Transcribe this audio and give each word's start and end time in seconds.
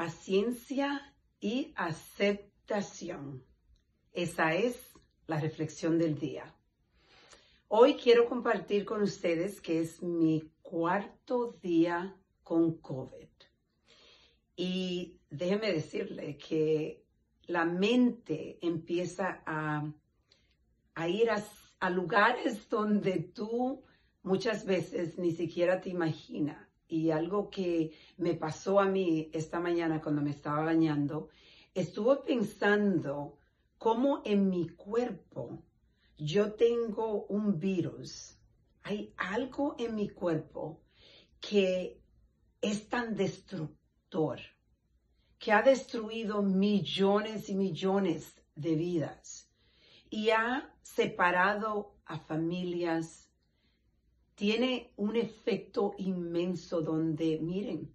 Paciencia 0.00 1.14
y 1.40 1.74
aceptación. 1.76 3.44
Esa 4.14 4.54
es 4.54 4.78
la 5.26 5.38
reflexión 5.38 5.98
del 5.98 6.18
día. 6.18 6.56
Hoy 7.68 7.96
quiero 7.96 8.26
compartir 8.26 8.86
con 8.86 9.02
ustedes 9.02 9.60
que 9.60 9.80
es 9.80 10.02
mi 10.02 10.54
cuarto 10.62 11.58
día 11.60 12.16
con 12.42 12.78
COVID. 12.78 13.28
Y 14.56 15.20
déjeme 15.28 15.70
decirle 15.70 16.38
que 16.38 17.04
la 17.42 17.66
mente 17.66 18.58
empieza 18.62 19.42
a, 19.44 19.92
a 20.94 21.08
ir 21.10 21.28
a, 21.28 21.44
a 21.78 21.90
lugares 21.90 22.70
donde 22.70 23.18
tú 23.18 23.84
muchas 24.22 24.64
veces 24.64 25.18
ni 25.18 25.32
siquiera 25.32 25.78
te 25.78 25.90
imaginas 25.90 26.69
y 26.90 27.10
algo 27.10 27.48
que 27.48 27.92
me 28.18 28.34
pasó 28.34 28.80
a 28.80 28.86
mí 28.86 29.30
esta 29.32 29.60
mañana 29.60 30.02
cuando 30.02 30.20
me 30.20 30.30
estaba 30.30 30.64
bañando, 30.64 31.28
estuve 31.72 32.16
pensando 32.26 33.38
cómo 33.78 34.22
en 34.24 34.50
mi 34.50 34.68
cuerpo 34.68 35.62
yo 36.18 36.52
tengo 36.54 37.24
un 37.26 37.58
virus. 37.58 38.36
Hay 38.82 39.14
algo 39.16 39.76
en 39.78 39.94
mi 39.94 40.08
cuerpo 40.08 40.82
que 41.40 42.02
es 42.60 42.88
tan 42.88 43.14
destructor, 43.14 44.40
que 45.38 45.52
ha 45.52 45.62
destruido 45.62 46.42
millones 46.42 47.48
y 47.48 47.54
millones 47.54 48.34
de 48.54 48.74
vidas 48.74 49.50
y 50.10 50.30
ha 50.30 50.74
separado 50.82 51.94
a 52.04 52.18
familias, 52.18 53.29
tiene 54.40 54.90
un 54.96 55.16
efecto 55.16 55.94
inmenso 55.98 56.80
donde, 56.80 57.38
miren, 57.42 57.94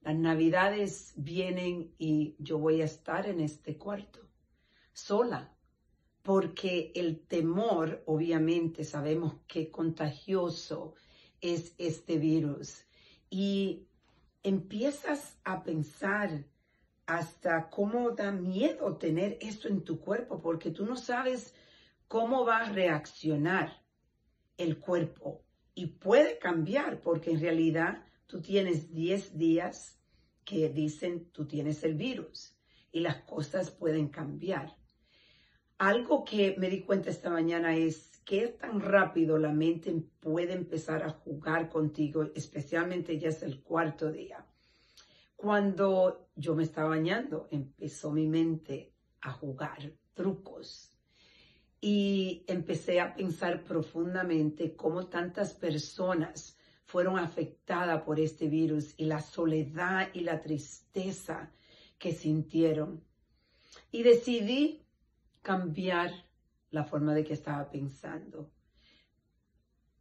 las 0.00 0.16
navidades 0.16 1.12
vienen 1.14 1.94
y 1.98 2.34
yo 2.40 2.58
voy 2.58 2.82
a 2.82 2.86
estar 2.86 3.28
en 3.28 3.38
este 3.38 3.78
cuarto, 3.78 4.28
sola, 4.92 5.54
porque 6.22 6.90
el 6.96 7.20
temor, 7.28 8.02
obviamente, 8.06 8.82
sabemos 8.82 9.36
qué 9.46 9.70
contagioso 9.70 10.96
es 11.40 11.76
este 11.78 12.18
virus. 12.18 12.84
Y 13.30 13.86
empiezas 14.42 15.38
a 15.44 15.62
pensar 15.62 16.44
hasta 17.06 17.70
cómo 17.70 18.10
da 18.10 18.32
miedo 18.32 18.96
tener 18.96 19.38
esto 19.40 19.68
en 19.68 19.84
tu 19.84 20.00
cuerpo, 20.00 20.42
porque 20.42 20.72
tú 20.72 20.84
no 20.86 20.96
sabes 20.96 21.54
cómo 22.08 22.44
va 22.44 22.62
a 22.62 22.72
reaccionar 22.72 23.80
el 24.56 24.80
cuerpo 24.80 25.44
y 25.74 25.86
puede 25.86 26.38
cambiar 26.38 27.00
porque 27.00 27.30
en 27.30 27.40
realidad 27.40 28.04
tú 28.26 28.40
tienes 28.40 28.92
10 28.92 29.38
días 29.38 29.98
que 30.44 30.68
dicen 30.68 31.30
tú 31.32 31.46
tienes 31.46 31.82
el 31.84 31.94
virus 31.94 32.56
y 32.90 33.00
las 33.00 33.22
cosas 33.22 33.70
pueden 33.70 34.08
cambiar. 34.08 34.76
Algo 35.78 36.24
que 36.24 36.54
me 36.58 36.68
di 36.68 36.82
cuenta 36.82 37.10
esta 37.10 37.30
mañana 37.30 37.76
es 37.76 38.20
que 38.24 38.48
tan 38.48 38.80
rápido 38.80 39.38
la 39.38 39.52
mente 39.52 39.92
puede 40.20 40.52
empezar 40.52 41.02
a 41.02 41.10
jugar 41.10 41.68
contigo, 41.68 42.30
especialmente 42.34 43.18
ya 43.18 43.30
es 43.30 43.42
el 43.42 43.62
cuarto 43.62 44.12
día. 44.12 44.46
Cuando 45.34 46.28
yo 46.36 46.54
me 46.54 46.62
estaba 46.62 46.90
bañando, 46.90 47.48
empezó 47.50 48.12
mi 48.12 48.28
mente 48.28 48.92
a 49.22 49.32
jugar 49.32 49.92
trucos 50.14 50.91
y 51.84 52.44
empecé 52.46 53.00
a 53.00 53.12
pensar 53.12 53.64
profundamente 53.64 54.76
cómo 54.76 55.08
tantas 55.08 55.52
personas 55.52 56.56
fueron 56.84 57.18
afectadas 57.18 58.02
por 58.02 58.20
este 58.20 58.46
virus 58.46 58.94
y 58.96 59.06
la 59.06 59.20
soledad 59.20 60.08
y 60.14 60.20
la 60.20 60.40
tristeza 60.40 61.50
que 61.98 62.12
sintieron. 62.12 63.02
Y 63.90 64.04
decidí 64.04 64.86
cambiar 65.42 66.12
la 66.70 66.84
forma 66.84 67.14
de 67.14 67.24
que 67.24 67.34
estaba 67.34 67.68
pensando. 67.68 68.52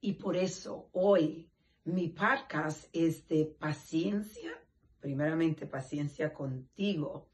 Y 0.00 0.12
por 0.12 0.36
eso 0.36 0.90
hoy 0.92 1.50
mi 1.82 2.08
podcast 2.08 2.88
es 2.92 3.26
de 3.26 3.46
paciencia, 3.46 4.52
primeramente 5.00 5.66
paciencia 5.66 6.32
contigo, 6.32 7.28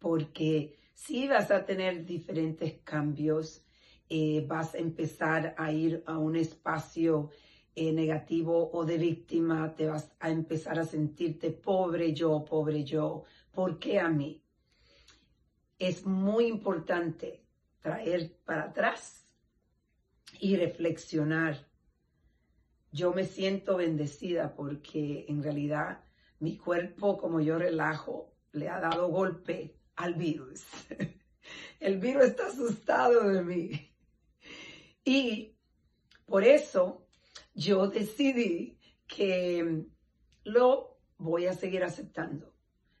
porque 0.00 0.76
sí 0.92 1.28
vas 1.28 1.52
a 1.52 1.64
tener 1.64 2.04
diferentes 2.04 2.80
cambios 2.82 3.62
eh, 4.08 4.44
vas 4.46 4.74
a 4.74 4.78
empezar 4.78 5.54
a 5.58 5.72
ir 5.72 6.02
a 6.06 6.18
un 6.18 6.36
espacio 6.36 7.30
eh, 7.74 7.92
negativo 7.92 8.70
o 8.72 8.84
de 8.84 8.98
víctima, 8.98 9.74
te 9.74 9.86
vas 9.86 10.10
a 10.20 10.30
empezar 10.30 10.78
a 10.78 10.84
sentirte 10.84 11.50
pobre 11.50 12.14
yo, 12.14 12.44
pobre 12.44 12.84
yo. 12.84 13.24
¿Por 13.52 13.78
qué 13.78 13.98
a 13.98 14.08
mí? 14.08 14.42
Es 15.78 16.06
muy 16.06 16.46
importante 16.46 17.44
traer 17.80 18.38
para 18.44 18.64
atrás 18.64 19.26
y 20.40 20.56
reflexionar. 20.56 21.68
Yo 22.92 23.12
me 23.12 23.24
siento 23.24 23.76
bendecida 23.76 24.54
porque 24.54 25.26
en 25.28 25.42
realidad 25.42 26.02
mi 26.38 26.56
cuerpo, 26.56 27.18
como 27.18 27.40
yo 27.40 27.58
relajo, 27.58 28.32
le 28.52 28.68
ha 28.68 28.80
dado 28.80 29.08
golpe 29.08 29.76
al 29.96 30.14
virus. 30.14 30.64
El 31.80 31.98
virus 31.98 32.24
está 32.24 32.46
asustado 32.46 33.28
de 33.28 33.42
mí. 33.42 33.95
Y 35.06 35.54
por 36.26 36.42
eso 36.42 37.06
yo 37.54 37.86
decidí 37.86 38.76
que 39.06 39.84
lo 40.42 40.98
voy 41.16 41.46
a 41.46 41.54
seguir 41.54 41.84
aceptando, 41.84 42.52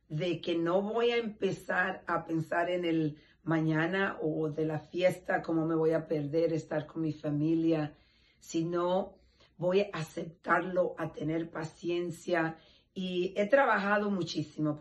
de 0.08 0.40
que 0.40 0.56
no 0.56 0.82
voy 0.82 1.10
a 1.10 1.16
empezar 1.16 2.04
a 2.06 2.24
pensar 2.24 2.70
en 2.70 2.84
el 2.84 3.18
mañana 3.42 4.18
o 4.22 4.48
de 4.48 4.66
la 4.66 4.78
fiesta, 4.78 5.42
cómo 5.42 5.66
me 5.66 5.74
voy 5.74 5.92
a 5.92 6.06
perder 6.06 6.52
estar 6.52 6.86
con 6.86 7.02
mi 7.02 7.12
familia, 7.12 7.96
sino 8.38 9.18
voy 9.56 9.80
a 9.80 9.88
aceptarlo, 9.92 10.94
a 10.98 11.12
tener 11.12 11.50
paciencia 11.50 12.56
y 12.94 13.34
he 13.36 13.48
trabajado 13.48 14.10
muchísimo. 14.10 14.76